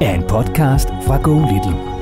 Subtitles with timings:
[0.00, 1.93] er en podcast fra Go Little.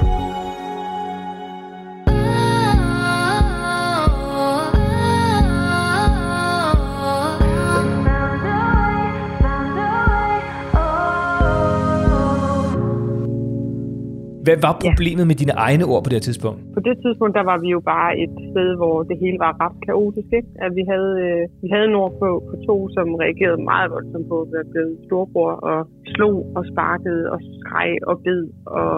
[14.47, 15.31] Hvad var problemet ja.
[15.31, 16.59] med dine egne ord på det her tidspunkt?
[16.77, 19.77] På det tidspunkt, der var vi jo bare et sted, hvor det hele var ret
[19.89, 20.31] kaotisk.
[20.39, 20.51] Ikke?
[20.67, 24.49] At vi havde, øh, vi havde nordpå på to, som reagerede meget voldsomt på at
[24.55, 25.79] være blevet storbror og
[26.15, 28.43] slog og sparkede og skreg og bed.
[28.81, 28.95] Og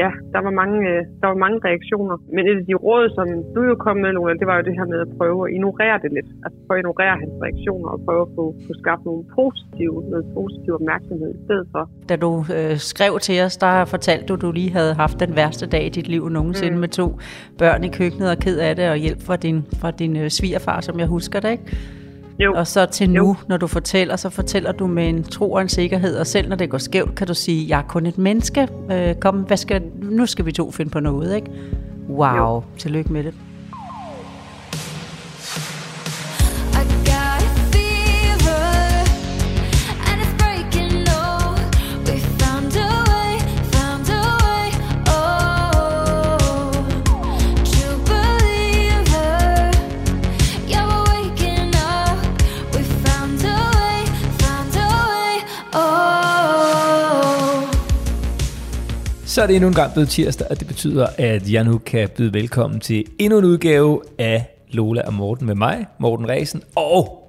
[0.00, 2.16] ja, der var mange, øh, der var mange reaktioner.
[2.34, 4.74] Men et af de råd, som du jo kom med, Lola, det var jo det
[4.78, 6.30] her med at prøve at ignorere det lidt.
[6.44, 10.26] Altså prøve at ignorere hans reaktioner og prøve at få, få skabt nogle positive, noget
[10.38, 11.82] positiv opmærksomhed i stedet for.
[12.10, 15.36] Da du øh, skrev til os, der fortalte du, at du lige havde haft den
[15.36, 16.80] værste dag i dit liv nogensinde mm.
[16.80, 17.20] med to
[17.58, 20.80] børn i køkkenet og ked af det, og hjælp fra din, fra din øh, svigerfar,
[20.80, 21.76] som jeg husker det, ikke?
[22.38, 22.52] Jo.
[22.54, 23.34] Og så til nu, Jo.
[23.48, 26.56] når du fortæller, så fortæller du med en tro og en sikkerhed, og selv når
[26.56, 28.68] det går skævt, kan du sige, jeg er kun et menneske.
[28.92, 31.50] Øh, kom, hvad skal, nu skal vi to finde på noget, ikke?
[32.08, 32.62] Wow, Jo.
[32.78, 33.34] tillykke med det.
[59.38, 62.08] Så er det endnu en gang blevet tirsdag, og det betyder, at jeg nu kan
[62.16, 67.24] byde velkommen til endnu en udgave af Lola og Morten med mig, Morten Resen, og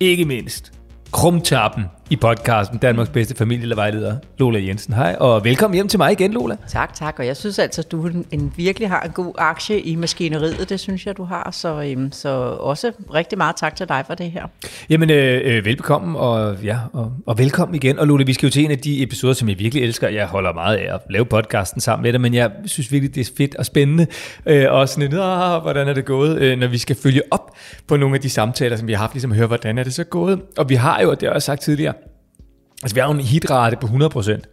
[0.00, 0.72] ikke mindst
[1.12, 4.94] krumtappen i podcasten Danmarks bedste familielevejleder, Lola Jensen.
[4.94, 6.56] Hej, og velkommen hjem til mig igen, Lola.
[6.68, 7.18] Tak, tak.
[7.18, 10.68] Og jeg synes altså, at du en, en, virkelig har en god aktie i maskineriet.
[10.68, 11.50] Det synes jeg, du har.
[11.50, 12.28] Så, øhm, så
[12.60, 14.46] også rigtig meget tak til dig for det her.
[14.90, 17.98] Jamen, øh, øh, velbekomme, og, ja, og, og velkommen igen.
[17.98, 20.08] Og Lola, vi skal jo til en af de episoder, som jeg virkelig elsker.
[20.08, 23.20] Jeg holder meget af at lave podcasten sammen med dig, men jeg synes virkelig, det
[23.20, 24.06] er fedt og spændende.
[24.46, 27.56] Øh, og sådan lidt, ah, hvordan er det gået, øh, når vi skal følge op
[27.86, 29.94] på nogle af de samtaler, som vi har haft, ligesom at høre, hvordan er det
[29.94, 30.40] så gået.
[30.58, 31.94] Og vi har jo, og det har jeg også sagt tidligere,
[32.82, 33.90] altså vi har jo en hitrate på 100%,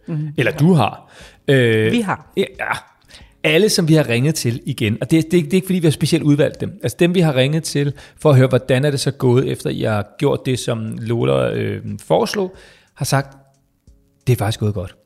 [0.06, 0.28] mm-hmm.
[0.36, 1.12] eller du har.
[1.48, 2.32] Øh, Vi har.
[2.36, 2.44] Ja,
[3.44, 5.86] alle, som vi har ringet til igen, og det, det, det er ikke fordi, vi
[5.86, 6.80] har specielt udvalgt dem.
[6.82, 9.70] Altså dem, vi har ringet til, for at høre, hvordan er det så gået, efter
[9.70, 12.56] I har gjort det, som Lola øh, foreslog,
[12.94, 13.36] har sagt,
[14.26, 14.96] det er faktisk gået godt.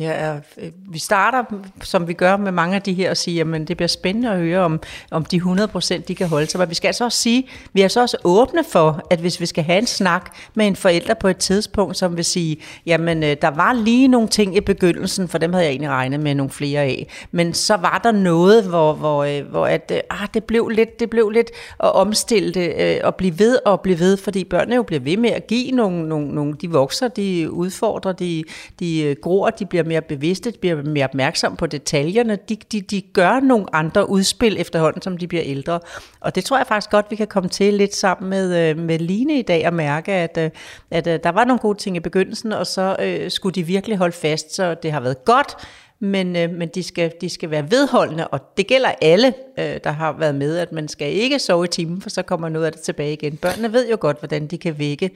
[0.00, 1.44] Ja, det er, øh, vi starter,
[1.82, 4.38] som vi gør med mange af de her, og siger, at det bliver spændende at
[4.38, 4.80] høre, om,
[5.10, 6.58] om de 100% de kan holde sig.
[6.58, 9.46] Men vi skal altså også sige, vi er så også åbne for, at hvis vi
[9.46, 12.56] skal have en snak med en forælder på et tidspunkt, som vil sige,
[12.86, 16.20] jamen øh, der var lige nogle ting i begyndelsen, for dem havde jeg egentlig regnet
[16.20, 20.28] med nogle flere af, men så var der noget, hvor, hvor, øh, hvor at, ah,
[20.34, 21.50] det blev lidt, det blev lidt
[21.80, 25.30] at omstille det, og blive ved og blive ved, fordi børnene jo bliver ved med
[25.30, 28.44] at give nogle, nogle, nogle de vokser, de udfordrer, de,
[28.80, 33.00] de gror, de bliver mere bevidste, de bliver mere opmærksomme på detaljerne, de, de, de
[33.00, 35.80] gør nogle andre udspil efterhånden, som de bliver ældre.
[36.20, 38.98] Og det tror jeg faktisk godt, vi kan komme til lidt sammen med, øh, med
[38.98, 40.50] Line i dag og mærke, at, øh,
[40.90, 43.96] at øh, der var nogle gode ting i begyndelsen, og så øh, skulle de virkelig
[43.96, 45.56] holde fast, så det har været godt,
[46.00, 49.90] men, øh, men de, skal, de skal være vedholdende, og det gælder alle, øh, der
[49.90, 52.72] har været med, at man skal ikke sove i timen, for så kommer noget af
[52.72, 53.36] det tilbage igen.
[53.36, 55.10] Børnene ved jo godt, hvordan de kan vække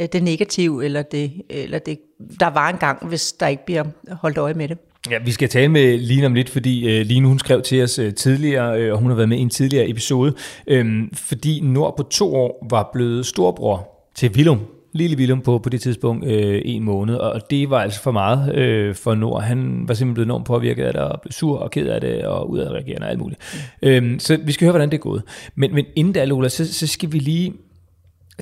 [0.00, 1.98] Øh, det negative, eller det, eller det,
[2.40, 4.78] der var en gang, hvis der ikke bliver holdt øje med det.
[5.10, 7.98] Ja, vi skal tale med Line om lidt, fordi øh, Line hun skrev til os
[7.98, 10.34] øh, tidligere, øh, og hun har været med i en tidligere episode,
[10.66, 14.60] øh, fordi Nord på to år var blevet storbror til Willum,
[14.92, 18.54] lille Willum på, på det tidspunkt øh, en måned, og det var altså for meget
[18.54, 19.42] øh, for Nord.
[19.42, 22.24] Han var simpelthen blevet enormt påvirket af det, og blev sur og ked af det,
[22.24, 23.40] og udadreagerende og alt muligt.
[23.82, 23.88] Mm.
[23.88, 25.22] Øhm, så vi skal høre, hvordan det er gået.
[25.54, 27.52] Men, men inden da, Lola, så, så skal vi lige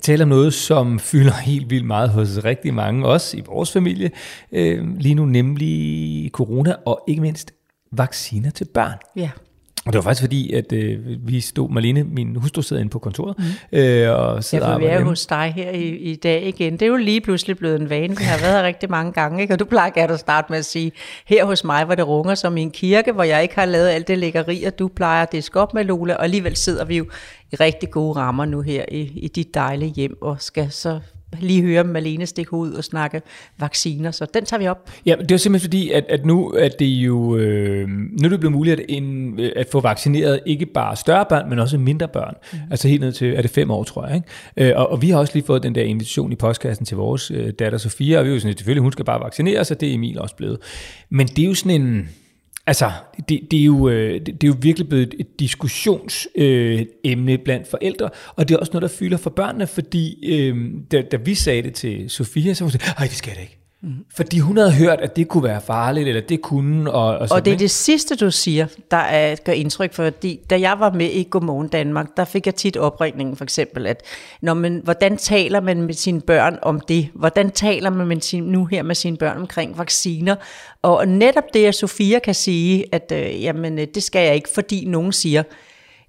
[0.02, 4.10] tale om noget, som fylder helt vildt meget hos rigtig mange, også i vores familie,
[4.52, 7.52] øh, lige nu, nemlig corona, og ikke mindst
[7.92, 8.98] vacciner til børn.
[9.16, 9.30] Ja.
[9.86, 10.98] Og det var faktisk fordi, at øh,
[11.28, 13.78] vi stod, Marlene, min hustru, sidder inde på kontoret, mm.
[13.78, 16.72] øh, og sidder Ja, for vi er hos dig her i, i dag igen.
[16.72, 18.16] Det er jo lige pludselig blevet en vane.
[18.16, 19.54] Vi har været her rigtig mange gange, ikke?
[19.54, 20.92] og du plejer gerne at starte med at sige,
[21.26, 23.88] her hos mig, hvor det runger som i en kirke, hvor jeg ikke har lavet
[23.88, 26.96] alt det lækkeri, og du plejer at diske op med Lola, og alligevel sidder vi
[26.96, 27.06] jo
[27.60, 31.00] rigtig gode rammer nu her i, i dit dejlige hjem, og skal så
[31.40, 33.22] lige høre Malene stikke ud og snakke
[33.58, 34.90] vacciner, så den tager vi op.
[35.06, 38.40] Ja, det er simpelthen fordi, at, at nu er det jo øh, nu er det
[38.40, 42.34] blevet muligt at, en, at få vaccineret ikke bare større børn, men også mindre børn.
[42.52, 42.58] Mm.
[42.70, 44.16] Altså helt ned til, er det fem år, tror jeg.
[44.16, 44.70] Ikke?
[44.70, 47.30] Øh, og, og vi har også lige fået den der invitation i postkassen til vores
[47.30, 49.80] øh, datter Sofia, og vi er jo sådan, at selvfølgelig, hun skal bare vaccinere sig,
[49.80, 50.58] det er Emil også blevet.
[51.10, 52.08] Men det er jo sådan en,
[52.66, 52.90] Altså,
[53.28, 57.38] det, det, er jo, øh, det, det er jo virkelig blevet et diskussionsemne øh, emne
[57.38, 60.56] blandt forældre, og det er også noget, der fylder for børnene, fordi øh,
[60.92, 63.36] da, da vi sagde det til Sofia, så var hun sagde, nej, det skal jeg
[63.36, 63.65] da ikke.
[64.16, 67.38] Fordi hun havde hørt, at det kunne være farligt, eller det kunne, og, og sådan,
[67.40, 67.62] Og det er ikke?
[67.62, 71.68] det sidste, du siger, der er, gør indtryk, fordi da jeg var med i Godmorgen
[71.68, 74.02] Danmark, der fik jeg tit opringningen for eksempel, at
[74.42, 77.08] når man, hvordan taler man med sine børn om det?
[77.14, 80.36] Hvordan taler man med sin, nu her med sine børn omkring vacciner?
[80.82, 84.48] Og netop det, at Sofia kan sige, at øh, jamen, øh, det skal jeg ikke,
[84.54, 85.42] fordi nogen siger,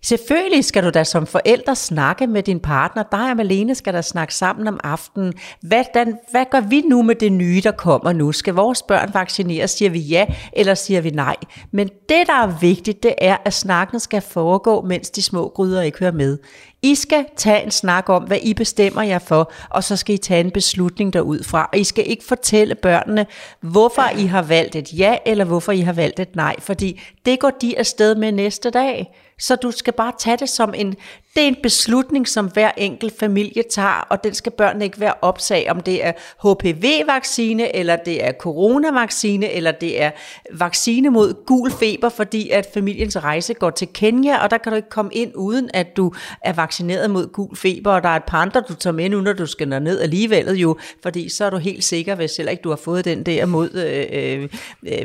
[0.04, 3.04] Selvfølgelig skal du da som forældre snakke med din partner.
[3.12, 5.34] Dig og Malene skal da snakke sammen om aftenen.
[5.62, 8.32] Hvordan, hvad gør vi nu med det nye, der kommer nu?
[8.32, 9.72] Skal vores børn vaccineres?
[9.72, 11.36] Siger vi ja, eller siger vi nej?
[11.72, 15.82] Men det, der er vigtigt, det er, at snakken skal foregå, mens de små gryder
[15.82, 16.38] ikke hører med.
[16.82, 20.18] I skal tage en snak om, hvad I bestemmer jer for, og så skal I
[20.18, 21.70] tage en beslutning derudfra.
[21.74, 23.26] Og I skal ikke fortælle børnene,
[23.62, 27.40] hvorfor I har valgt et ja, eller hvorfor I har valgt et nej, fordi det
[27.40, 29.14] går de afsted med næste dag.
[29.40, 30.96] Så du skal bare tage det som en,
[31.38, 35.14] det er en beslutning, som hver enkelt familie tager, og den skal børnene ikke være
[35.22, 40.12] opsag, om det er HPV-vaccine, eller det er coronavaccine, eller det er
[40.54, 44.76] vaccine mod gul feber, fordi at familiens rejse går til Kenya, og der kan du
[44.76, 48.24] ikke komme ind, uden at du er vaccineret mod gul feber, og der er et
[48.24, 51.50] par andre, du tager med nu, når du skal ned alligevel jo, fordi så er
[51.50, 54.50] du helt sikker, hvis heller ikke du har fået den der mod, øh, øh,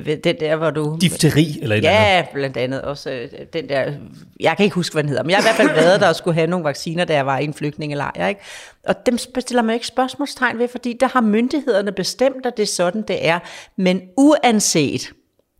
[0.06, 0.98] øh, den der, hvor du...
[1.00, 2.16] Difteri eller et eller andet.
[2.16, 3.92] Ja, blandt andet også øh, den der,
[4.40, 6.08] jeg kan ikke huske, hvad den hedder, men jeg har i hvert fald været der
[6.08, 8.40] og skulle have nogle vacciner, da jeg var i en flygtningelejr, ikke?
[8.86, 12.66] Og dem stiller man ikke spørgsmålstegn ved, fordi der har myndighederne bestemt, at det er
[12.66, 13.38] sådan, det er.
[13.76, 15.12] Men uanset,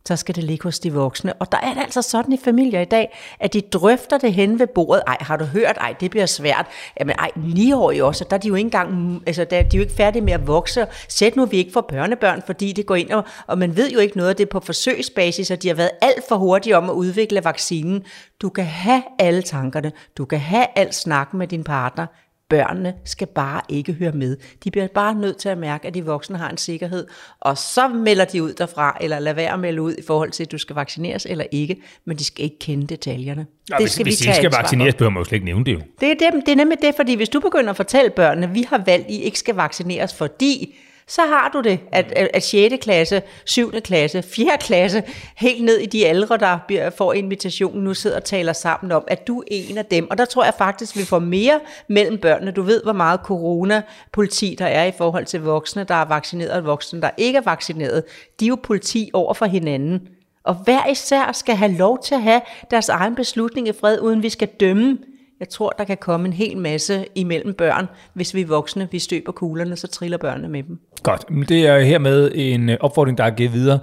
[0.07, 1.33] så skal det ligge hos de voksne.
[1.33, 4.59] Og der er det altså sådan i familier i dag, at de drøfter det hen
[4.59, 5.03] ved bordet.
[5.07, 5.77] Ej, har du hørt?
[5.77, 6.65] Ej, det bliver svært.
[6.99, 9.77] Jamen, ej, ni år i også, der er de jo ikke engang, altså, der, de
[9.77, 10.85] er jo ikke færdige med at vokse.
[11.09, 13.99] Sæt nu, vi ikke får børnebørn, fordi det går ind, og, og man ved jo
[13.99, 16.89] ikke noget af det er på forsøgsbasis, og de har været alt for hurtige om
[16.89, 18.03] at udvikle vaccinen.
[18.41, 22.05] Du kan have alle tankerne, du kan have al snakken med din partner,
[22.53, 24.37] Børnene skal bare ikke høre med.
[24.63, 27.07] De bliver bare nødt til at mærke, at de voksne har en sikkerhed,
[27.39, 30.43] og så melder de ud derfra, eller lader være at melde ud i forhold til,
[30.43, 33.45] at du skal vaccineres eller ikke, men de skal ikke kende detaljerne.
[33.69, 35.81] Nå, hvis, hvis de skal vaccineres, behøver man jo slet ikke nævne det jo.
[35.99, 38.53] Det er, det, det er nemlig det, fordi hvis du begynder at fortælle børnene, at
[38.53, 40.75] vi har valgt, at I ikke skal vaccineres, fordi
[41.07, 42.75] så har du det, at, at, at 6.
[42.81, 43.71] klasse, 7.
[43.71, 44.57] klasse, 4.
[44.59, 45.03] klasse,
[45.35, 49.03] helt ned i de aldre, der bliver, får invitationen, nu sidder og taler sammen om,
[49.07, 50.07] at du er en af dem.
[50.11, 51.59] Og der tror jeg faktisk, vi får mere
[51.89, 52.51] mellem børnene.
[52.51, 56.65] Du ved, hvor meget corona-politi der er i forhold til voksne, der er vaccineret, og
[56.65, 58.03] voksne, der ikke er vaccineret.
[58.39, 60.07] De er jo politi over for hinanden.
[60.43, 62.41] Og hver især skal have lov til at have
[62.71, 64.97] deres egen beslutning i fred, uden vi skal dømme.
[65.43, 67.87] Jeg tror, der kan komme en hel masse imellem børn.
[68.13, 70.79] Hvis vi er voksne, vi støber kuglerne, så triller børnene med dem.
[71.03, 73.79] Godt, det er hermed en øh, opfordring, der er givet videre.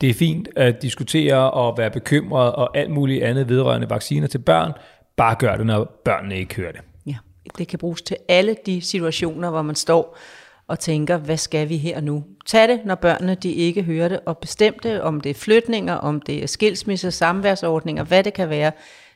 [0.00, 4.38] Det er fint at diskutere og være bekymret og alt muligt andet vedrørende vacciner til
[4.38, 4.72] børn.
[5.16, 6.80] Bare gør det, når børnene ikke hører det.
[7.06, 7.16] Ja,
[7.58, 10.18] det kan bruges til alle de situationer, hvor man står
[10.68, 12.24] og tænker, hvad skal vi her nu?
[12.46, 15.94] Tag det, når børnene de ikke hører det, og bestem det, om det er flytninger,
[15.94, 18.72] om det er skilsmisse, samværsordninger, hvad det kan være.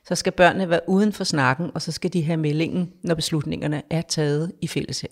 [0.09, 3.83] Så skal børnene være uden for snakken, og så skal de have meldingen, når beslutningerne
[3.91, 5.05] er taget i fælles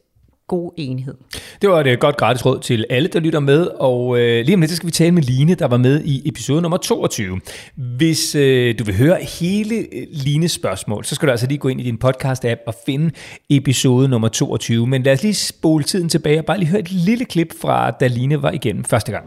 [0.49, 1.15] god enighed.
[1.63, 4.55] Det var et øh, godt gratis råd til alle, der lytter med, og øh, lige
[4.55, 7.41] om lidt så skal vi tale med Line, der var med i episode nummer 22.
[7.75, 11.69] Hvis øh, du vil høre hele øh, Lines spørgsmål, så skal du altså lige gå
[11.69, 13.11] ind i din podcast-app og finde
[13.51, 14.87] episode nummer 22.
[14.87, 17.91] Men lad os lige spole tiden tilbage og bare lige høre et lille klip fra,
[17.91, 19.27] da Line var igennem første gang.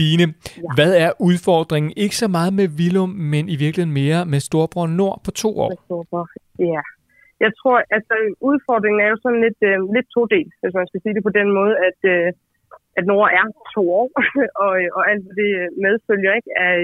[0.00, 0.62] Line, ja.
[0.76, 1.92] hvad er udfordringen?
[2.04, 5.72] Ikke så meget med Vilum, men i virkeligheden mere med Storbror Nord på to år.
[6.58, 6.82] Ja.
[7.44, 8.14] Jeg tror, at altså,
[8.50, 11.48] udfordringen er jo sådan lidt, øh, lidt todel, hvis man skal sige det på den
[11.58, 12.28] måde, at, øh,
[12.98, 14.08] at Nora er to år,
[14.64, 15.52] og, og alt det
[15.84, 16.80] medfølger ikke af,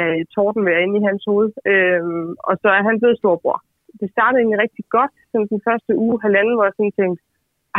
[0.00, 1.50] af tordenvejr inde i hans hoved.
[1.72, 2.02] Øh,
[2.48, 3.58] og så er han blevet storbror.
[4.00, 7.22] Det startede egentlig rigtig godt, sådan den første uge, halvanden, hvor jeg sådan tænkte,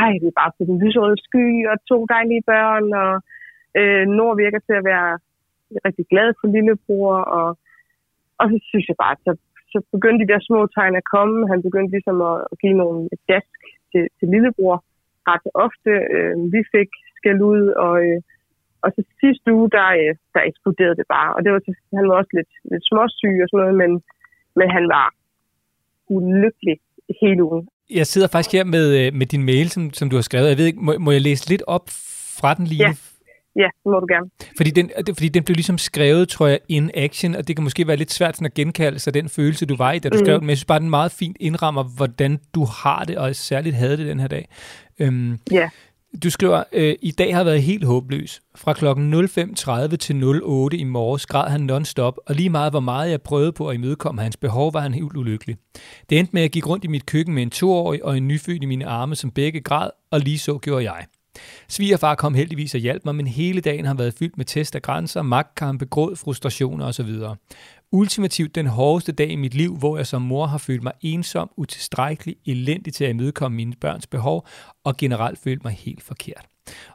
[0.04, 3.12] ej, det er bare sådan en lyserød sky og to dejlige børn, og
[3.80, 5.12] øh, Nord virker til at være
[5.88, 7.48] rigtig glad for lillebror, og
[8.42, 9.32] og så synes jeg bare, så,
[9.74, 11.38] så begyndte de der små tegn at komme.
[11.52, 13.00] Han begyndte ligesom at, at give nogle
[13.32, 13.60] dask
[13.92, 14.78] til, til lillebror
[15.32, 15.92] ret ofte.
[16.16, 18.20] Øh, vi fik skæld ud, og, øh,
[18.84, 21.30] og så sidste uge, der, øh, der eksploderede det bare.
[21.36, 21.62] Og det var,
[22.00, 23.92] han var også lidt, lidt småsyg og sådan noget, men,
[24.60, 25.08] men han var
[26.18, 26.78] ulykkelig
[27.22, 27.64] hele ugen.
[28.00, 30.50] Jeg sidder faktisk her med, øh, med din mail, som, som du har skrevet.
[30.50, 31.86] Jeg ved ikke, må, må jeg læse lidt op
[32.40, 32.84] fra den lige?
[32.88, 32.94] Ja.
[33.56, 34.30] Ja, det må du gerne.
[34.58, 37.88] Fordi den, fordi den blev ligesom skrevet, tror jeg, in action, og det kan måske
[37.88, 40.26] være lidt svært sådan at genkalde sig den følelse, du var i, da du mm.
[40.26, 43.36] skrev den, men jeg synes bare, den meget fint indrammer, hvordan du har det, og
[43.36, 44.50] særligt havde det den her dag.
[45.00, 45.70] Øhm, Ja.
[46.24, 48.42] Du skriver, øh, i dag har været helt håbløs.
[48.56, 53.12] Fra klokken 05.30 til 08 i morges græd han non-stop, og lige meget hvor meget
[53.12, 55.58] jeg prøvede på at imødekomme hans behov, var han helt ulykkelig.
[56.10, 58.28] Det endte med, at jeg gik rundt i mit køkken med en toårig og en
[58.28, 61.06] nyfødt i mine arme, som begge græd, og lige så gjorde jeg.
[61.70, 64.82] Svigerfar kom heldigvis og hjalp mig, men hele dagen har været fyldt med test af
[64.82, 67.10] grænser, magtkampe, gråd, frustrationer osv.
[67.92, 71.52] Ultimativt den hårdeste dag i mit liv, hvor jeg som mor har følt mig ensom,
[71.58, 74.48] utilstrækkelig, elendig til at imødekomme mine børns behov,
[74.84, 76.46] og generelt følt mig helt forkert.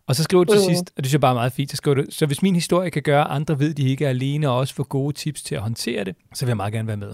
[0.07, 0.69] Og så skriver du til Mm.
[0.69, 2.55] sidst, og det synes jeg bare er meget fint, så skriver du, så hvis min
[2.55, 5.55] historie kan gøre, andre ved, de ikke er alene, og også få gode tips til
[5.55, 7.13] at håndtere det, så vil jeg meget gerne være med.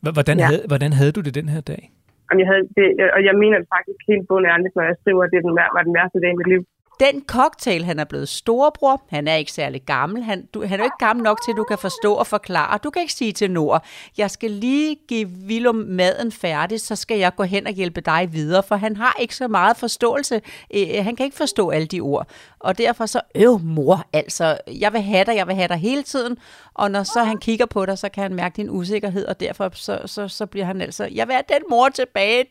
[0.00, 0.38] Hvordan.
[0.38, 0.46] Ja.
[0.46, 1.92] havde, hvordan havde du det den her dag?
[2.26, 5.22] Jamen, jeg havde det, øh, og jeg mener det faktisk helt bundærligt, når jeg skriver,
[5.24, 6.62] at det den vær- var den værste dag i mit liv.
[7.00, 10.84] Den cocktail, han er blevet storebror, han er ikke særlig gammel, han, du, han er
[10.84, 12.78] jo ikke gammel nok til, at du kan forstå og forklare.
[12.84, 13.86] Du kan ikke sige til Nord,
[14.18, 18.28] jeg skal lige give Willum maden færdig, så skal jeg gå hen og hjælpe dig
[18.32, 20.34] videre, for han har ikke så meget forståelse.
[20.74, 22.26] Øh, øh han kan ikke forstå alle de ord.
[22.58, 26.02] Og derfor så, øv mor, altså, jeg vil have dig, jeg vil have dig hele
[26.02, 26.38] tiden.
[26.78, 29.70] Og når så han kigger på dig, så kan han mærke din usikkerhed, og derfor
[29.74, 32.44] så, så, så bliver han altså, jeg vil have den mor tilbage.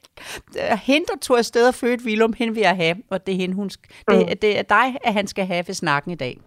[0.84, 3.56] Hende, der tog afsted og fødte Willum, hende vil jeg have, og det er, hende,
[3.56, 3.70] hun,
[4.10, 6.40] det, det er dig, at han skal have ved snakken i dag.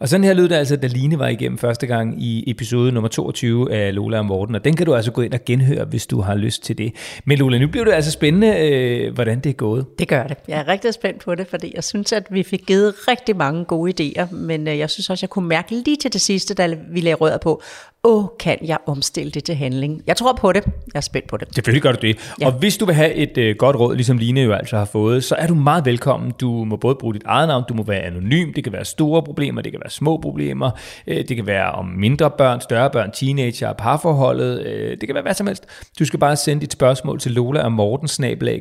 [0.00, 3.08] Og sådan her lød det altså, da Line var igennem første gang i episode nummer
[3.08, 6.06] 22 af Lola og Morten, og den kan du altså gå ind og genhøre, hvis
[6.06, 6.92] du har lyst til det.
[7.24, 9.86] Men Lola, nu bliver det altså spændende, øh, hvordan det er gået.
[9.98, 10.36] Det gør det.
[10.48, 13.64] Jeg er rigtig spændt på det, fordi jeg synes, at vi fik givet rigtig mange
[13.64, 16.74] gode idéer, men øh, jeg synes også, jeg kunne mærke lige til det sidste, da
[16.90, 17.62] vi lagde rødder på,
[18.06, 20.02] åh, kan jeg omstille det til handling?
[20.06, 20.64] Jeg tror på det.
[20.64, 21.48] Jeg er spændt på det.
[21.54, 22.34] Selvfølgelig gør du det.
[22.40, 22.46] Ja.
[22.46, 25.24] Og hvis du vil have et øh, godt råd, ligesom Line jo altså har fået,
[25.24, 26.32] så er du meget velkommen.
[26.40, 29.22] Du må både bruge dit eget navn, du må være anonym, det kan være store
[29.22, 30.70] problemer, det kan være små problemer,
[31.06, 35.22] øh, det kan være om mindre børn, større børn, teenager, parforholdet, øh, det kan være
[35.22, 35.66] hvad som helst.
[35.98, 38.08] Du skal bare sende dit spørgsmål til Lola og Morten,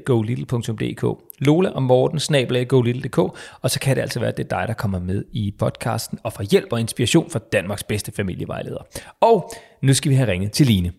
[0.05, 1.21] golittle.dk.
[1.39, 3.17] Lola og Morten, golittle.dk,
[3.61, 6.19] og så kan det altså være, at det er dig, der kommer med i podcasten
[6.23, 8.85] og får hjælp og inspiration fra Danmarks bedste familievejleder.
[9.21, 9.34] Og
[9.81, 10.91] nu skal vi have ringet til Line.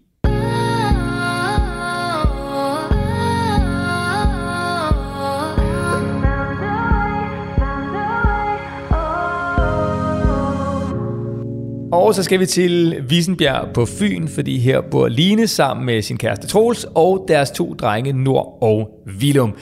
[11.93, 16.19] Og så skal vi til Visenbjerg på Fyn, fordi her bor Line sammen med sin
[16.19, 19.57] kæreste Troels og deres to drenge Nord og Vilum.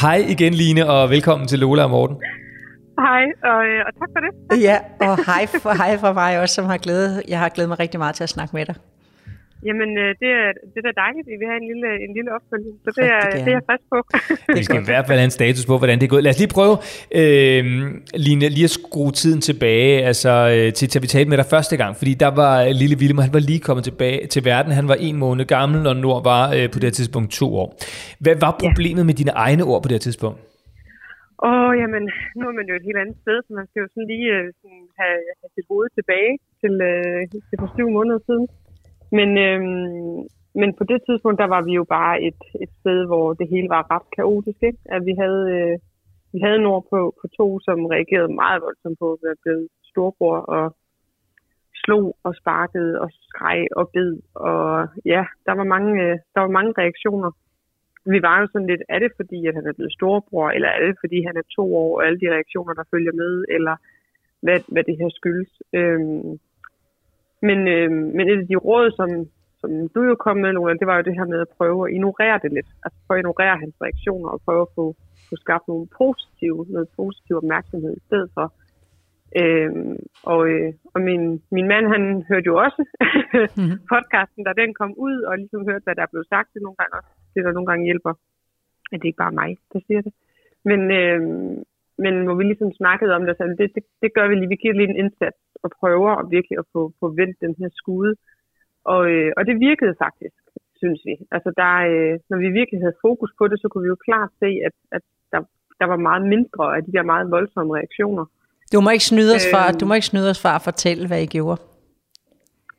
[0.00, 2.16] Hej igen Line, og velkommen til Lola og Morten.
[3.06, 4.32] Hej, og, øh, og tak for det.
[4.68, 7.78] Ja, og hej for, hej for mig også, som har glædet, jeg har glædet mig
[7.78, 8.74] rigtig meget til at snakke med dig.
[9.66, 12.30] Jamen, øh, det er, det er da dejligt, at vi har en lille, en lille
[12.36, 13.98] opfølging, så det er, det er jeg frisk på.
[14.58, 16.22] Vi skal i hvert fald have en status på, hvordan det er gået.
[16.22, 16.76] Lad os lige prøve,
[17.20, 17.64] øh,
[18.14, 21.76] Line, lige at skrue tiden tilbage, altså øh, til, til vi talte med dig første
[21.76, 24.94] gang, fordi der var lille Willem, han var lige kommet tilbage til verden, han var
[24.94, 27.76] en måned gammel, og Nord var øh, på det her tidspunkt to år.
[28.18, 30.38] Hvad var problemet med dine egne ord på det her tidspunkt?
[31.46, 32.04] Åh, oh, jamen,
[32.38, 34.46] nu er man jo et helt andet sted, så man skal jo sådan lige øh,
[34.60, 38.46] sådan have, have sit hoved tilbage til, øh, til for syv måneder siden.
[39.18, 39.60] Men, øh,
[40.60, 43.68] men på det tidspunkt, der var vi jo bare et, et sted, hvor det hele
[43.76, 44.60] var ret kaotisk.
[44.70, 44.80] Ikke?
[44.94, 45.74] At vi havde, øh,
[46.34, 50.38] vi havde nord på, på to, som reagerede meget voldsomt på at være blevet storbror
[50.56, 50.64] og
[51.82, 54.12] slog og sparkede og skreg og bed.
[54.34, 57.30] Og ja, der var mange, øh, der var mange reaktioner
[58.12, 60.80] vi var jo sådan lidt, er det fordi, at han er blevet storebror, eller er
[60.86, 63.76] det fordi, han er to år, og alle de reaktioner, der følger med, eller
[64.44, 65.52] hvad, hvad det her skyldes.
[65.78, 66.38] Øhm,
[67.48, 69.08] men, øhm, men et af de råd, som,
[69.60, 71.92] som du jo kom med, Lola, det var jo det her med at prøve at
[71.94, 72.70] ignorere det lidt.
[72.84, 74.84] Altså prøve at ignorere hans reaktioner, og prøve at få,
[75.28, 78.46] få skabt nogle positive, noget positiv opmærksomhed i stedet for.
[79.36, 82.82] Øhm, og øh, og min, min mand, han hørte jo også
[83.92, 86.94] podcasten, da den kom ud, og ligesom hørte, hvad der blev sagt det nogle gange
[86.98, 87.10] også.
[87.34, 88.12] Det, der nogle gange hjælper.
[88.92, 90.12] At det er ikke bare mig, der siger det.
[90.64, 91.20] Men, øh,
[92.04, 94.52] men hvor vi ligesom snakkede om det, så det, det, det gør vi lige.
[94.54, 97.68] Vi giver lige en indsats og prøver at virkelig at få, få vendt den her
[97.80, 98.14] skude.
[98.84, 100.42] Og, øh, og det virkede faktisk,
[100.76, 101.14] synes vi.
[101.30, 104.30] Altså der, øh, når vi virkelig havde fokus på det, så kunne vi jo klart
[104.42, 105.40] se, at, at der,
[105.80, 108.24] der var meget mindre af de der meget voldsomme reaktioner.
[108.72, 109.68] Du må ikke snyde os, far.
[109.68, 109.78] Øhm.
[109.80, 111.60] Du må ikke snyde os, far, at fortælle, hvad I gjorde.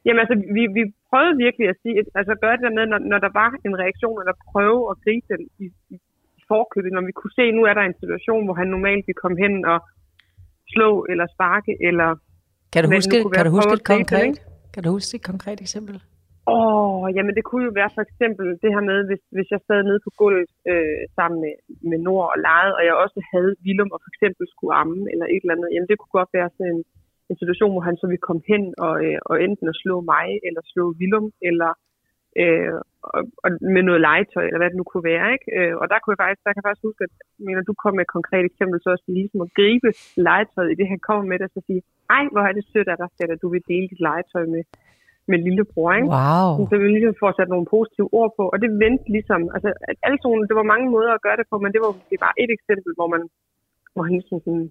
[0.05, 2.99] Jamen altså, vi, vi prøvede virkelig at sige, at- altså gøre det der med, når,
[3.11, 5.65] når der var en reaktion, eller prøve at gribe den i,
[5.95, 5.97] i
[6.51, 9.37] forkøbet, når vi kunne se, nu er der en situation, hvor han normalt vil komme
[9.43, 9.79] hen og
[10.73, 12.09] slå eller sparke, eller
[12.73, 14.35] Kan du huske, kan du huske et konkret?
[14.73, 15.95] Kan du huske et konkret eksempel?
[16.51, 19.79] Åh, jamen det kunne jo være for eksempel det her med, hvis, hvis jeg sad
[19.83, 21.55] nede på gulvet øh, sammen med,
[21.89, 25.25] med Nord og legede, og jeg også havde Willum og for eksempel skulle amme eller
[25.25, 26.81] et eller andet, jamen det kunne godt være sådan en,
[27.29, 30.27] en situation, hvor han så ville komme hen og, øh, og enten at slå mig,
[30.47, 31.71] eller slå Willum, eller
[32.41, 32.73] øh,
[33.15, 35.27] og, og med noget legetøj, eller hvad det nu kunne være.
[35.35, 35.47] Ikke?
[35.57, 37.13] Øh, og der, kunne jeg faktisk, der kan jeg faktisk huske, at
[37.47, 39.89] mener, du kom med et konkret eksempel, så også ligesom at gribe
[40.27, 41.81] legetøjet i det, han kommer med og så sige,
[42.17, 44.63] ej, hvor er det sødt af dig, at du vil dele dit legetøj med,
[45.31, 45.91] med lillebror.
[45.97, 46.09] Ikke?
[46.17, 46.51] Wow.
[46.69, 49.97] Så vi ligesom får sat nogle positive ord på, og det vendte ligesom, altså at
[50.05, 52.35] alle sådan, det var mange måder at gøre det på, men det var måske bare
[52.43, 53.21] et eksempel, hvor man,
[53.93, 54.67] hvor han ligesom sådan,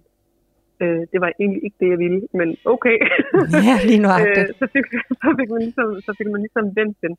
[0.83, 2.97] øh, det var egentlig ikke det, jeg ville, men okay.
[3.69, 4.49] Ja, lige nøjagtigt.
[4.49, 4.85] øh, så, fik,
[5.23, 7.13] så, fik man ligesom, så fik man ligesom vendt den,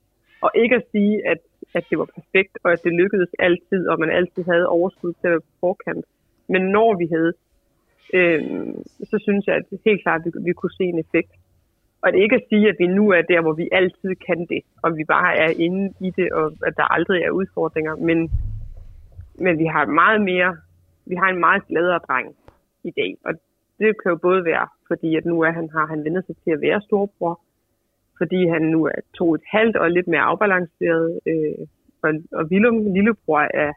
[0.44, 1.40] og ikke at sige, at,
[1.78, 5.26] at det var perfekt, og at det lykkedes altid, og man altid havde overskud til
[5.28, 6.04] at være på forkant.
[6.52, 7.32] Men når vi havde,
[8.16, 8.40] øh,
[9.10, 11.32] så synes jeg, at helt klart, at vi, vi kunne se en effekt.
[12.02, 14.46] Og det er ikke at sige, at vi nu er der, hvor vi altid kan
[14.46, 18.30] det, og vi bare er inde i det, og at der aldrig er udfordringer, men,
[19.34, 20.56] men vi har meget mere,
[21.06, 22.36] vi har en meget gladere dreng
[22.84, 23.32] i dag, og
[23.78, 26.50] det kan jo både være, fordi at nu er han, har han vendt sig til
[26.50, 27.40] at være storbror,
[28.18, 31.66] fordi han nu er to et halvt og lidt mere afbalanceret, øh,
[32.02, 33.72] og, og Willum, lillebror, er,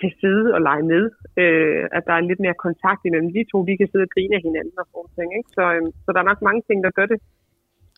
[0.00, 1.04] kan sidde og lege med,
[1.42, 4.34] øh, at der er lidt mere kontakt imellem de to, Vi kan sidde og grine
[4.38, 5.50] af hinanden og sådan ting, ikke?
[5.56, 7.18] Så, øh, så der er nok mange ting, der gør det,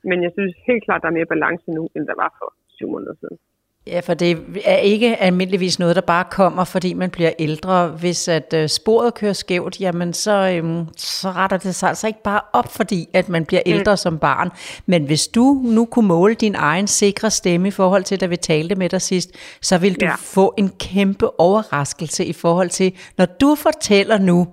[0.08, 2.88] men jeg synes helt klart, der er mere balance nu, end der var for syv
[2.94, 3.38] måneder siden.
[3.86, 7.88] Ja, for det er ikke almindeligvis noget, der bare kommer, fordi man bliver ældre.
[7.88, 12.22] Hvis at øh, sporet kører skævt, jamen så, øhm, så retter det sig altså ikke
[12.22, 13.96] bare op, fordi at man bliver ældre mm.
[13.96, 14.50] som barn.
[14.86, 18.36] Men hvis du nu kunne måle din egen sikre stemme i forhold til, da vi
[18.36, 20.14] talte med dig sidst, så vil du Ja.
[20.18, 24.46] få en kæmpe overraskelse i forhold til, når du fortæller nu,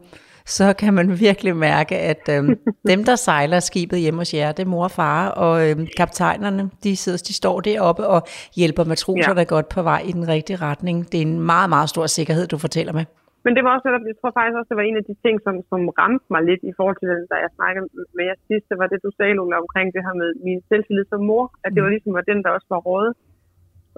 [0.55, 2.49] så kan man virkelig mærke, at øhm,
[2.91, 6.63] dem, der sejler skibet hjemme hos jer, det er mor og far, og øhm, kaptajnerne,
[6.83, 8.21] de, sidder, de står deroppe og
[8.59, 9.53] hjælper matroserne ja.
[9.55, 10.97] godt på vej i den rigtige retning.
[11.11, 13.05] Det er en meget, meget stor sikkerhed, du fortæller med.
[13.45, 15.35] Men det var også, netop- jeg tror faktisk også, det var en af de ting,
[15.45, 17.85] som, som ramte mig lidt i forhold til, den, da jeg snakkede
[18.17, 21.05] med jer sidst, det var det, du sagde, Lola, omkring det her med min selvtillid
[21.11, 23.13] som mor, at det var ligesom var den, der også var rådet.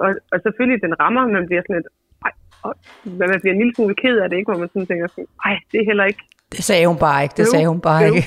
[0.04, 1.90] Og, og selvfølgelig, den rammer, man bliver sådan lidt,
[2.26, 2.34] ej,
[2.66, 2.74] og,
[3.22, 4.50] man bliver en lille smule ked af det, ikke?
[4.50, 6.24] Hvor man sådan tænker sådan, ej, det er heller ikke
[6.56, 8.22] Det sagde hun bare ikke, det sagde hun bare ikke.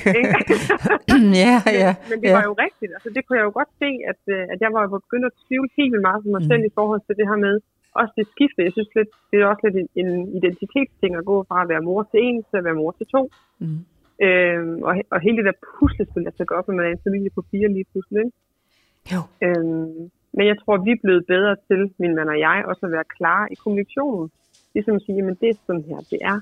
[1.45, 2.35] ja, ja, Men det ja.
[2.37, 2.91] var jo rigtigt.
[2.95, 5.35] Altså, det kunne jeg jo godt se, at, øh, at jeg var jo begyndt at
[5.47, 7.55] tvivle helt vildt meget på mig selv i forhold til det her med,
[8.01, 8.59] også det skifte.
[8.67, 10.09] Jeg synes lidt, det er også lidt en- en
[10.39, 13.21] identitetsting at gå fra at være mor til en, til at være mor til to.
[13.63, 13.79] Mm.
[14.27, 17.05] Øhm, og, og hele det der puslespil, der skal gå op, når man er en
[17.07, 18.19] familie på fire lige pludselig.
[18.25, 18.37] Ikke?
[19.13, 19.21] Jo.
[19.45, 19.99] Øhm,
[20.37, 23.07] men jeg tror, vi er blevet bedre til, min mand og jeg, også at være
[23.17, 24.27] klare i kommunikationen.
[24.73, 26.37] Ligesom at sige, jamen det er sådan her, det er.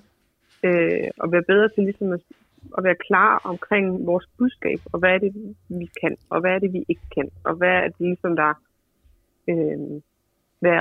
[0.64, 2.22] Øh, og være bedre til ligesom at,
[2.78, 6.60] at være klar omkring vores budskab, og hvad er det, vi kan, og hvad er
[6.60, 8.54] det, vi ikke kan, og hvad er det ligesom, der
[9.50, 10.02] øh,
[10.62, 10.78] hvad,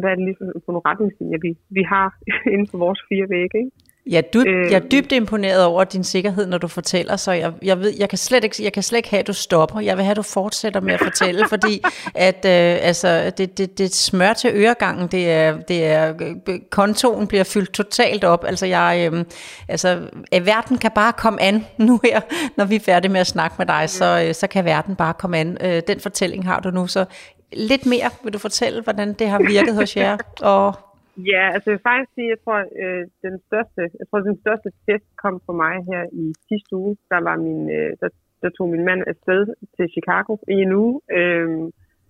[0.00, 2.08] hvad er det ligesom for nogle retningslinjer, vi, vi har
[2.52, 3.70] inden for vores fire vægge, ikke?
[4.10, 4.72] Ja, du, Øh.
[4.72, 8.08] jeg er dybt imponeret over din sikkerhed, når du fortæller, så jeg, jeg, ved, jeg,
[8.08, 9.80] kan slet ikke, jeg kan slet ikke have, at du stopper.
[9.80, 11.82] Jeg vil have, at du fortsætter med at fortælle, fordi
[12.14, 16.14] at, øh, altså, det, det, det smør til øregangen, det er, det er,
[16.48, 18.44] øh, kontoen bliver fyldt totalt op.
[18.44, 19.24] Altså, jeg, øh,
[19.68, 20.00] altså,
[20.34, 22.20] øh, verden kan bare komme an nu her,
[22.56, 25.14] når vi er færdige med at snakke med dig, så, øh, så kan verden bare
[25.14, 25.56] komme an.
[25.60, 27.04] Øh, den fortælling har du nu, så
[27.52, 30.74] lidt mere vil du fortælle, hvordan det har virket hos jer, og
[31.16, 34.68] Ja, altså jeg vil faktisk sige, jeg tror, øh, den største, jeg tror, den største
[34.86, 36.96] test kom for mig her i sidste uge.
[37.10, 38.08] Der var min, øh, der,
[38.42, 39.40] der tog min mand afsted
[39.76, 41.00] til Chicago i en uge.
[41.18, 41.48] Øh,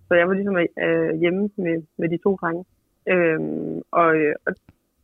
[0.07, 2.63] så jeg var ligesom øh, hjemme med, med de to drenge.
[3.13, 3.39] Øh,
[3.91, 4.09] og,
[4.45, 4.51] og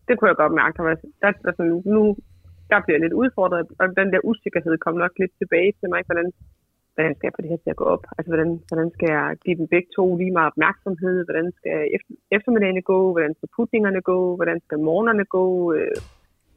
[0.07, 2.15] det kunne jeg godt mærke, der var, der, der sådan, nu, nu
[2.69, 6.01] der bliver jeg lidt udfordret, og den der usikkerhed kom nok lidt tilbage til mig,
[6.05, 6.27] hvordan,
[6.93, 8.03] hvordan skal jeg få det her til at gå op?
[8.17, 11.15] Altså, hvordan, hvordan skal jeg give dem begge to lige meget opmærksomhed?
[11.27, 12.99] Hvordan skal efter, eftermiddagene gå?
[13.15, 14.19] Hvordan skal putningerne gå?
[14.39, 15.45] Hvordan skal morgenerne gå?
[15.75, 15.97] Øh,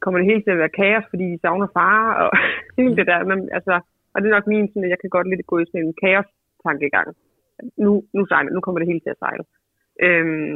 [0.01, 1.99] kommer det hele til at være kaos, fordi de savner far?
[2.23, 2.29] Og
[2.79, 3.19] hele det der.
[3.31, 3.73] Men, altså,
[4.13, 5.99] og det er nok min, sådan, at jeg kan godt lidt gå i sådan en
[6.03, 7.07] kaos-tankegang.
[7.85, 9.43] Nu, nu, sejler, nu kommer det hele til at sejle.
[10.05, 10.55] Øhm,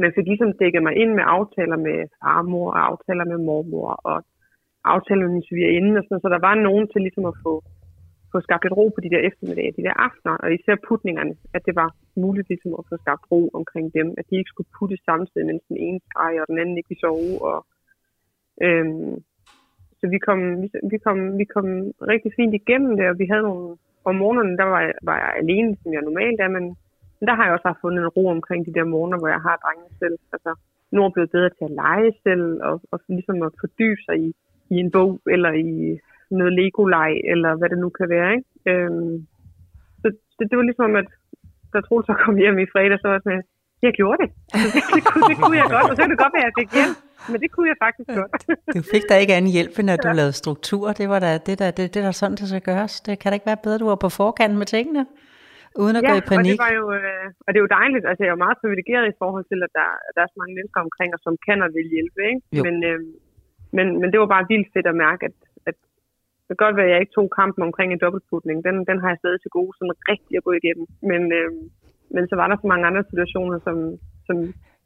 [0.00, 4.16] men fik ligesom dækket mig ind med aftaler med farmor og aftaler med mormor og
[4.84, 7.52] aftaler med min svigerinde og sådan, så der var nogen til ligesom at få
[8.32, 11.62] få skabt lidt ro på de der eftermiddage, de der aftener, og især putningerne, at
[11.66, 11.90] det var
[12.24, 15.62] muligt ligesom at få skabt ro omkring dem, at de ikke skulle putte samtidig, mens
[15.68, 17.34] den ene skreg, og den anden ikke ville sove.
[17.50, 17.58] Og,
[18.66, 19.14] øhm,
[20.00, 21.66] så vi kom, vi, vi, kom, vi kom
[22.12, 23.76] rigtig fint igennem det, og vi havde nogle
[24.08, 26.64] om morgenen, der var jeg, var jeg alene, som jeg normalt er, men,
[27.18, 29.42] men der har jeg også haft fundet en ro omkring de der morgener, hvor jeg
[29.46, 30.16] har drengene selv.
[30.34, 30.50] Altså,
[30.90, 34.16] nu er jeg blevet bedre til at lege selv, og, og ligesom at fordybe sig
[34.26, 34.28] i,
[34.74, 35.98] i en bog, eller i
[36.30, 38.30] noget Lego-leg, eller hvad det nu kan være.
[38.36, 38.48] Ikke?
[38.70, 39.14] Øhm,
[40.00, 40.06] så
[40.38, 41.08] det, det var ligesom, at
[41.72, 43.44] da Troels så kom hjem i fredag, så var jeg sådan,
[43.86, 44.30] jeg gjorde det.
[44.54, 46.50] Altså, det, det, kunne, det kunne jeg godt, og så kan det godt være, at
[46.50, 46.96] jeg fik hjælp,
[47.30, 48.32] men det kunne jeg faktisk godt.
[48.76, 50.84] Du fik da ikke anden hjælp, end at du lavede struktur.
[51.00, 52.94] Det var da, det der, det, det der sådan, det skal gøres.
[53.06, 55.02] Det kan da ikke være bedre, du var på forkant med tingene,
[55.82, 56.52] uden at ja, gå i og panik.
[56.52, 58.04] det var jo, øh, og det er jo dejligt.
[58.08, 60.54] Altså, jeg er jo meget privilegeret i forhold til, at der, der er så mange
[60.58, 62.20] mennesker omkring os, som kan og vil hjælpe.
[62.30, 62.40] Ikke?
[62.56, 62.62] Jo.
[62.66, 63.00] Men, øh,
[63.76, 65.36] men, men det var bare vildt fedt at mærke, at
[66.48, 68.56] det kan godt være, at jeg ikke tog kampen omkring en dobbeltputning.
[68.68, 70.86] Den, den har jeg stadig til gode, sådan rigtig at gå igennem.
[71.10, 71.50] Men, øh,
[72.14, 73.76] men så var der så mange andre situationer, som,
[74.26, 74.36] som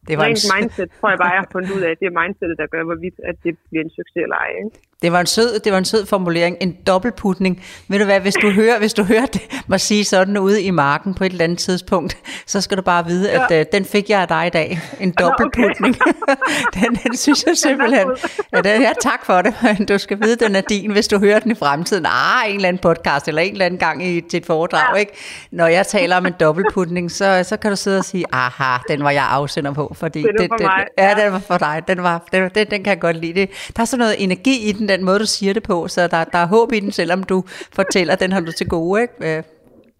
[0.08, 2.00] Det var en rent s- mindset, tror jeg bare, jeg har fundet ud af, at
[2.00, 4.50] det er mindsetet, der gør, hvorvidt at det bliver en succes eller ej.
[4.62, 4.70] Ikke?
[5.02, 7.62] Det var en sød, det var en sød formulering, en dobbeltputning.
[7.88, 10.70] Ved du hvad, hvis du hører, hvis du hører det, mig sige sådan ude i
[10.70, 14.10] marken på et eller andet tidspunkt, så skal du bare vide, at øh, den fik
[14.10, 14.80] jeg af dig i dag.
[15.00, 15.96] En dobbeltputning.
[16.74, 18.06] den, den synes jeg simpelthen.
[18.52, 19.54] Ja, den, ja, tak for det,
[19.88, 22.06] du skal vide, den er din, hvis du hører den i fremtiden.
[22.06, 25.12] Ah, en eller anden podcast, eller en eller anden gang i et foredrag, ikke?
[25.52, 29.04] Når jeg taler om en dobbeltputning, så, så kan du sidde og sige, aha, den
[29.04, 30.84] var jeg afsender på, fordi Den er for den, mig.
[30.98, 31.82] ja, den var for dig.
[31.88, 33.32] Den, var, den, den, den kan jeg godt lide.
[33.40, 36.00] Det, der er sådan noget energi i den, den måde, du siger det på, så
[36.14, 37.38] der, der er håb i den, selvom du
[37.78, 39.14] fortæller, den har du til gode, ikke?
[39.38, 39.42] Øh,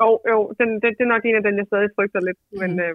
[0.05, 2.71] Jo, jo, den, det, det er nok en af den, jeg stadig frygter lidt, men,
[2.71, 2.81] Mhm.
[2.81, 2.95] øh,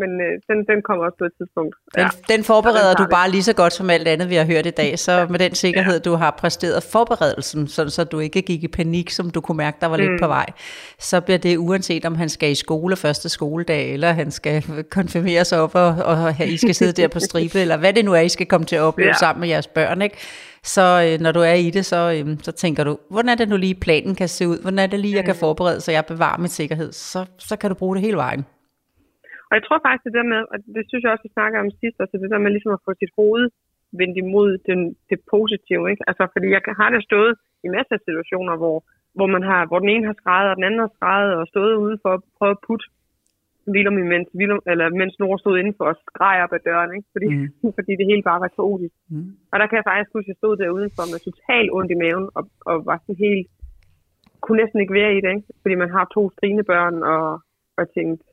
[0.00, 1.74] men øh, den, den kommer også på et tidspunkt.
[1.94, 2.34] Den, ja.
[2.34, 4.70] den forbereder den du bare lige så godt som alt andet, vi har hørt i
[4.70, 4.98] dag.
[4.98, 9.10] Så med den sikkerhed, du har præsteret forberedelsen, sådan så du ikke gik i panik,
[9.10, 10.18] som du kunne mærke, der var lidt Mm.
[10.22, 10.46] på vej,
[10.98, 14.62] så bliver det uanset om han skal i skole første skoledag, eller han skal
[14.98, 18.20] konfirmeres op, og, og I skal sidde der på stribe, eller hvad det nu er,
[18.20, 19.12] I skal komme til at opleve ja.
[19.14, 19.18] Ja.
[19.18, 20.02] sammen med jeres børn.
[20.02, 20.16] Ikke?
[20.62, 23.48] Så øh, når du er i det, så, øh, så tænker du, hvordan er det
[23.48, 24.58] nu lige planen kan se ud?
[24.62, 25.44] Hvordan er det lige, jeg kan Mm.
[25.46, 26.90] forberede, så jeg bevarer mit sikkerhed?
[26.92, 28.42] Så, så kan du bruge det hele vejen.
[29.48, 31.70] Og jeg tror faktisk, det der med, og det synes jeg også, vi snakker om
[31.80, 33.44] sidst, altså det der med ligesom at få sit hoved
[34.00, 36.02] vendt imod den, det positive, ikke?
[36.10, 37.32] Altså, fordi jeg har det stået
[37.64, 38.76] i masser af situationer, hvor,
[39.16, 41.74] hvor, man har, hvor den ene har skrevet, og den anden har skrevet, og stået
[41.84, 42.86] ude for at prøve at putte
[43.74, 47.08] Willum, imens, Willum, eller mens Nora stod indenfor og skreg op ad døren, ikke?
[47.14, 47.72] Fordi, mm.
[47.78, 48.96] fordi det hele bare var kaotisk.
[49.10, 49.30] Mm.
[49.52, 52.00] Og der kan jeg faktisk huske, at jeg stod der udenfor med totalt ondt i
[52.02, 53.46] maven, og, og var sådan helt,
[54.42, 55.48] kunne næsten ikke være i det, ikke?
[55.62, 57.26] Fordi man har to skrigende børn, og,
[57.78, 58.24] og tænkte,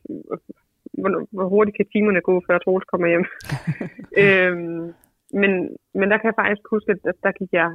[1.02, 3.26] hvor, hvor hurtigt kan timerne gå, før Troels kommer hjem.
[4.24, 4.84] øhm,
[5.42, 5.52] men,
[6.00, 7.70] men der kan jeg faktisk huske, at der, der gik jeg,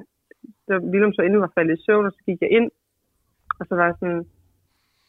[0.68, 2.70] da Willem så endnu var faldet i søvn, og så gik jeg ind,
[3.58, 4.24] og så var jeg sådan,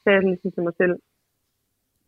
[0.03, 0.95] sagde jeg ligesom til mig selv,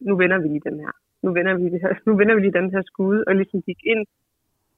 [0.08, 0.92] nu vender vi lige den her.
[1.24, 3.82] Nu vender vi, det her, nu vender vi lige den her skude, og ligesom gik
[3.94, 4.04] ind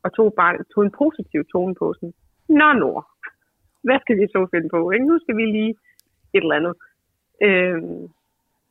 [0.03, 1.85] og tog, bare, tog en positiv tone på.
[1.93, 2.13] Sådan,
[2.59, 3.03] Nå, Nord,
[3.87, 4.79] hvad skal vi så finde på?
[4.95, 5.05] Ikke?
[5.11, 5.71] Nu skal vi lige
[6.35, 6.73] et eller andet.
[7.45, 8.03] Øhm,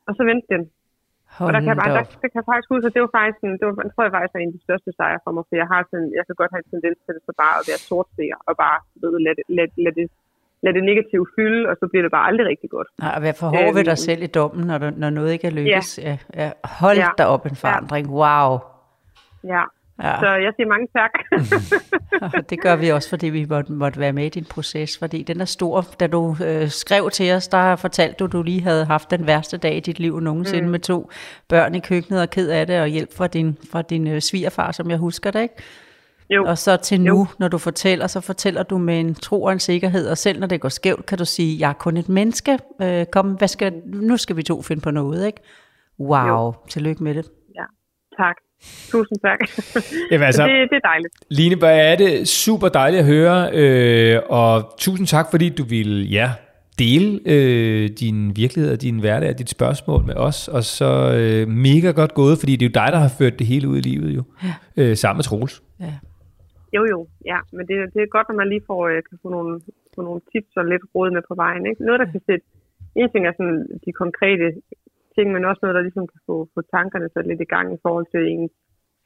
[0.07, 0.63] og så vendte den.
[1.47, 3.39] Og der kan jeg, bare, der, der kan jeg faktisk huske, at det var faktisk
[3.45, 5.43] en, det var, jeg tror jeg faktisk er en af de største sejre for mig,
[5.47, 7.65] for jeg har sådan, jeg kan godt have en tendens til det, så bare at
[7.69, 10.05] være sortseer, og bare ved, lade, det- lade, lade, det,
[10.65, 12.87] lade det negative fylde, og så bliver det bare aldrig rigtig godt.
[12.99, 14.05] Nej, at være for hård ved dig Øhm.
[14.09, 15.99] selv i dommen, når, du, når noget ikke er lykkes.
[16.03, 16.17] Ja.
[16.35, 16.51] Ja, ja.
[16.63, 17.03] Hold Ja.
[17.03, 17.09] ja.
[17.17, 18.09] da op en forandring.
[18.09, 18.57] Wow.
[19.53, 19.63] Ja.
[20.03, 20.19] Ja.
[20.19, 21.11] Så jeg siger mange tak.
[22.37, 25.23] Og det gør vi også, fordi vi måtte, måtte være med i din proces, fordi
[25.23, 25.85] den er stor.
[25.99, 29.27] Da du øh, skrev til os, der fortalte du, at du lige havde haft den
[29.27, 30.69] værste dag i dit liv nogensinde mm.
[30.71, 31.09] med to
[31.49, 34.71] børn i køkkenet og ked af det, og hjælp fra din, fra din øh, svigerfar,
[34.71, 35.55] som jeg husker det, ikke?
[36.29, 36.45] Jo.
[36.45, 37.25] Og så til nu, Jo.
[37.39, 40.47] når du fortæller, så fortæller du med en tro og en sikkerhed, og selv når
[40.47, 42.57] det går skævt, kan du sige, jeg er kun et menneske.
[42.81, 45.39] Øh, kom, hvad skal, nu skal vi to finde på noget, ikke?
[45.99, 46.53] Wow, jo.
[46.69, 47.25] tillykke med det.
[47.55, 47.63] Ja,
[48.23, 48.35] tak.
[48.91, 49.39] Tusind tak.
[50.11, 51.13] Jamen, altså- Så det, det er dejligt.
[51.29, 56.05] Line, hvor er det super dejligt at høre, øh, og tusind tak, fordi du ville
[56.05, 56.31] ja,
[56.79, 61.47] dele øh, din virkelighed og din hverdag og dit spørgsmål med os, og så øh,
[61.47, 63.81] mega godt gået, fordi det er jo dig, der har ført det hele ud i
[63.81, 64.53] livet jo, ja.
[64.83, 65.61] øh, sammen med Troels.
[65.79, 65.85] Ja.
[66.75, 66.99] Jo, jo,
[67.31, 69.53] ja, men det, det er godt, når man lige får, øh, kan få nogle,
[69.95, 71.65] få nogle tips og lidt råd med på vejen.
[71.69, 71.85] Ikke?
[71.85, 72.45] Noget, der kan sætte,
[72.95, 74.47] en ting er sådan de konkrete
[75.15, 77.81] ting, men også noget, der ligesom kan få, få tankerne så lidt i gang i
[77.85, 78.55] forhold til ens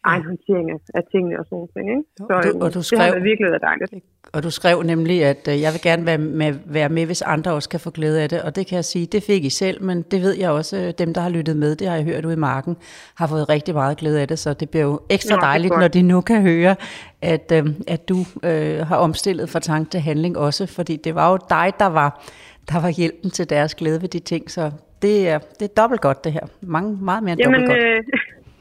[0.04, 1.98] egen håndtering af, af tingene og sådan noget.
[1.98, 2.04] Ikke?
[2.18, 4.04] Så og du- øhm, og du det har skrev- været virkelig været dejligt.
[4.34, 7.52] Og du skrev nemlig, at øh, jeg vil gerne være med, være med, hvis andre
[7.54, 8.42] også kan få glæde af det.
[8.42, 10.94] Og det kan jeg sige, det fik I selv, men det ved jeg også, øh,
[10.98, 12.78] dem der har lyttet med, det har jeg hørt ude i marken,
[13.16, 14.40] har fået rigtig meget glæde af det.
[14.40, 16.76] Så det bliver jo ekstra Nå, dejligt, når de nu kan høre,
[17.22, 20.66] at, øh, at du øh, har omstillet fra tanke til handling også.
[20.68, 22.26] Fordi det var jo dig, der var,
[22.70, 24.52] der var hjælpen til deres glæde ved de ting.
[24.52, 26.42] Så det er, det er dobbelt godt det her.
[26.62, 27.84] Mange, meget mere end Jamen, dobbelt godt.
[27.84, 28.04] øh,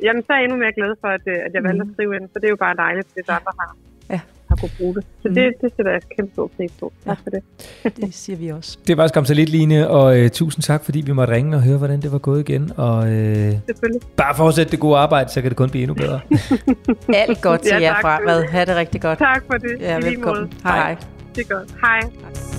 [0.06, 2.16] jamen, så er jeg endnu mere glad for, at, øh, at jeg valgte at skrive
[2.16, 3.76] ind, så det er jo bare dejligt, hvis andre har,
[4.10, 4.20] Ja.
[4.48, 5.04] har kunne bruge det.
[5.22, 5.34] Så Mm.
[5.34, 6.92] det, det sætter jeg kæmpe stor pris på.
[7.06, 7.42] Tak for det.
[8.04, 8.78] Det siger vi også.
[8.86, 11.62] Det var skam så lidt, Line, og øh, tusind tak, fordi vi måtte ringe og
[11.62, 12.72] høre, hvordan det var gået igen.
[12.76, 14.00] Og øh, Selvfølgelig.
[14.16, 16.20] bare fortsæt det gode arbejde, så kan det kun blive endnu bedre.
[17.28, 18.44] Alt godt til Ja, jer fremad.
[18.44, 19.18] Ha' det rigtig godt.
[19.18, 19.76] Tak for det.
[19.80, 20.42] Ja, velkommen.
[20.42, 20.50] måde.
[20.64, 20.96] Hej hej.
[21.36, 21.68] Det er godt.
[21.80, 22.57] Hej.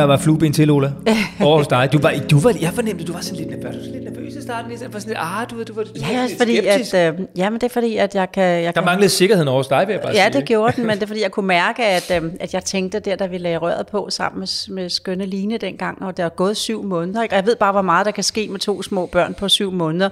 [0.00, 0.92] Der var flueben til, Ola.
[1.40, 1.88] Over hos dig.
[1.92, 3.74] Du var, du var, jeg fornemte, du var sådan lidt nervøs.
[3.74, 4.68] Du var sådan lidt nervøs i starten.
[4.68, 6.94] Ligesom, var sådan lidt, ah, du, du var, du var Ja, lidt fordi skeptisk.
[6.94, 8.42] at, øh, ja, men det er fordi, at jeg kan...
[8.44, 10.40] Jeg Der kan manglede sikkerheden over hos dig, vil jeg bare Ja, sige.
[10.40, 12.98] det gjorde den, men det er fordi, jeg kunne mærke, at, øh, at jeg tænkte
[13.00, 16.28] der, da vi lagde røret på sammen med, med skønne Line dengang, og der er
[16.28, 17.22] gået syv måneder.
[17.22, 17.32] Ikke?
[17.34, 19.72] Og jeg ved bare, hvor meget der kan ske med to små børn på syv
[19.72, 20.08] måneder,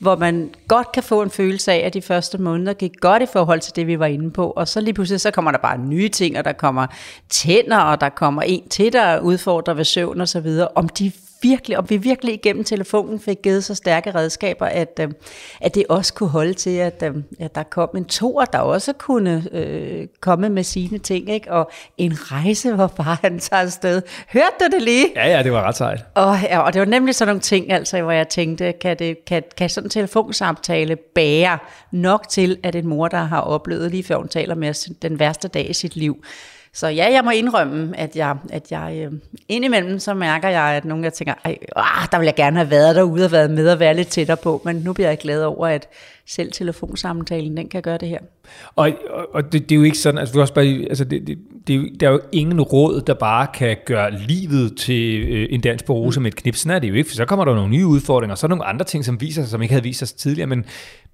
[0.00, 3.26] hvor man godt kan få en følelse af, at de første måneder gik godt i
[3.26, 4.50] forhold til det, vi var inde på.
[4.50, 6.86] Og så lige pludselig, så kommer der bare nye ting, og der kommer
[7.28, 10.68] tænder, og der kommer en til, der udfordrer ved søvn og så videre.
[10.74, 15.08] Om de virkelig, om vi virkelig igennem telefonen fik givet så stærke redskaber, at, øh,
[15.60, 18.92] at det også kunne holde til, at, øh, at der kom en toer, der også
[18.92, 21.52] kunne øh, komme med sine ting, ikke?
[21.52, 24.02] og en rejse, hvor bare han tager afsted.
[24.32, 25.06] Hørte du det lige?
[25.16, 26.04] Ja, ja, det var ret sejt.
[26.14, 29.24] Og, ja, og det var nemlig sådan nogle ting, altså, hvor jeg tænkte, kan, det,
[29.26, 31.58] kan, kan sådan en telefonsamtale bære
[31.92, 35.18] nok til, at en mor, der har oplevet, lige før hun taler med os, den
[35.18, 36.24] værste dag i sit liv.
[36.72, 39.12] Så ja, jeg må indrømme, at jeg, at jeg øh,
[39.48, 42.70] indimellem så mærker jeg, at nogle jeg tænker, Ej, ah, der vil jeg gerne have
[42.70, 45.42] været derude og været med og være lidt tættere på, men nu bliver jeg glad
[45.42, 45.88] over, at
[46.26, 48.18] selv telefonsamtalen, den kan gøre det her.
[48.76, 51.26] Og, og, og det, det, er jo ikke sådan, altså, du også bare, altså det,
[51.26, 55.28] det, det, er jo, der er jo ingen råd, der bare kan gøre livet til
[55.28, 56.22] øh, en dansk borose mm.
[56.22, 56.54] med et knip.
[56.56, 58.48] Sådan er det jo ikke, for så kommer der nogle nye udfordringer, og så er
[58.48, 60.64] der nogle andre ting, som viser sig, som ikke havde vist sig tidligere, men,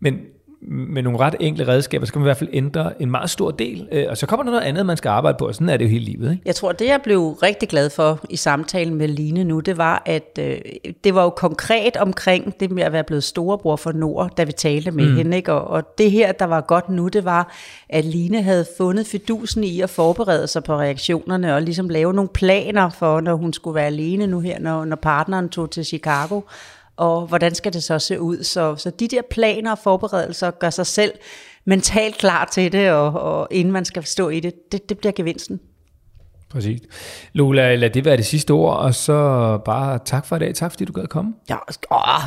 [0.01, 0.19] men
[0.66, 3.50] med nogle ret enkle redskaber, så kan man i hvert fald ændre en meget stor
[3.50, 5.76] del, øh, og så kommer der noget andet, man skal arbejde på, og sådan er
[5.76, 6.31] det jo hele livet.
[6.31, 6.42] Ikke?
[6.46, 10.02] Jeg tror, det jeg blev rigtig glad for i samtalen med Line nu, det var,
[10.07, 10.59] at øh,
[11.05, 14.52] det var jo konkret omkring det med at være blevet storebror for Nord, da vi
[14.52, 15.16] talte med mm.
[15.16, 15.37] hende.
[15.37, 15.52] Ikke?
[15.52, 17.55] Og, og det her, der var godt nu, det var,
[17.88, 22.29] at Line havde fundet fidusen i at forberede sig på reaktionerne, og ligesom lave nogle
[22.35, 26.40] planer for, når hun skulle være alene nu her, når, når partneren tog til Chicago.
[26.96, 28.42] Og hvordan skal det så se ud?
[28.42, 31.12] Så, så de der planer og forberedelser gør sig selv
[31.64, 35.12] mentalt klar til det, og, og inden man skal stå i det, det, det bliver
[35.12, 35.61] gevinsten.
[36.50, 36.80] Præcis.
[37.32, 40.54] Lola, lad det være det sidste ord, og så bare tak for i dag.
[40.54, 41.35] Tak fordi du gad komme.
[41.48, 41.56] Ja,
[41.90, 42.22] åh,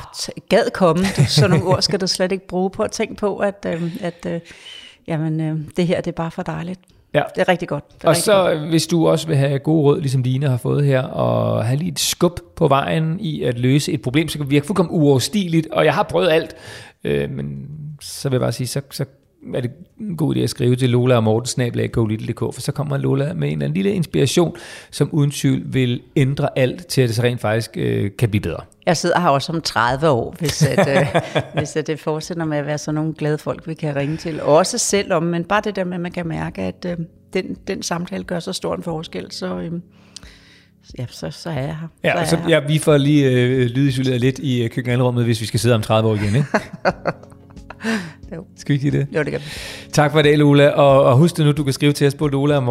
[0.50, 1.06] gad komme.
[1.28, 4.26] Sådan nogle ord skal du slet ikke bruge på at tænke på, at, øh, at
[4.28, 4.42] øh,
[5.08, 6.80] jamen, øh, det her det er bare for dejligt.
[7.14, 7.22] Ja.
[7.36, 7.84] Det er rigtig godt.
[7.88, 8.70] Det er Og rigtig så godt.
[8.70, 11.92] hvis du også vil have gode råd, ligesom Line har fået her, og have lige
[11.92, 15.86] et skub på vejen i at løse et problem, så kan virke fuldkommen uoverstigeligt, og
[15.86, 16.56] jeg har prøvet alt,
[17.04, 17.68] øh, men
[18.02, 19.06] så vil jeg bare sige, så, så
[19.56, 22.98] er det en god idé at skrive til Lola og Morten snablag.golittle.dk, for så kommer
[22.98, 24.56] Lola med en eller anden lille inspiration,
[24.92, 28.42] som uden tvivl vil ændre alt til, at det så rent faktisk øh, kan blive
[28.42, 28.62] bedre.
[28.86, 31.22] Jeg sidder her også om 30 år, hvis, at, øh,
[31.58, 34.42] hvis at det fortsætter med at være sådan nogle glade folk, vi kan ringe til.
[34.42, 36.98] Også selv om, men bare det der med, at man kan mærke, at øh,
[37.34, 39.72] den, den samtale gør så stor en forskel, så, øh,
[41.00, 41.88] ja, så, så er jeg her.
[42.04, 42.62] Ja, så er så, jeg her.
[42.62, 45.82] ja, vi får lige øh, lydisoleret lidt i øh, køkkenalrummet, hvis vi skal sidde om
[45.82, 46.48] 30 år igen, ikke?
[48.36, 48.46] Jo.
[48.56, 49.08] Skal vi sige det?
[49.16, 49.46] Jo, det kan vi.
[49.92, 50.70] Tak for det, Lola.
[50.70, 52.64] Og, og husk det nu, du kan skrive til os på lola og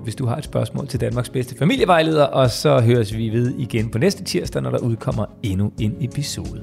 [0.00, 3.90] hvis du har et spørgsmål til Danmarks bedste familievejleder, og så høres vi ved igen
[3.90, 6.62] på næste tirsdag, når der udkommer endnu en episode.